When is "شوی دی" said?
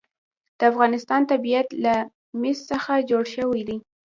3.35-3.77